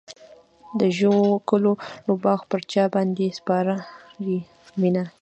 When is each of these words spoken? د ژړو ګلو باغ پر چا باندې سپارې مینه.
د 0.79 0.81
ژړو 0.97 1.17
ګلو 1.49 1.73
باغ 2.23 2.39
پر 2.49 2.61
چا 2.71 2.83
باندې 2.95 3.25
سپارې 3.37 3.75
مینه. 4.79 5.03